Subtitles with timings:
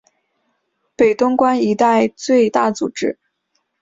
[0.95, 3.19] 北关东一带最大组织。